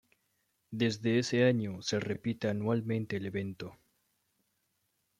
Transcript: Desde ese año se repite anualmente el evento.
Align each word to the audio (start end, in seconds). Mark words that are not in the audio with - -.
Desde 0.71 1.19
ese 1.19 1.43
año 1.43 1.83
se 1.83 1.99
repite 1.99 2.47
anualmente 2.47 3.17
el 3.17 3.27
evento. 3.27 3.77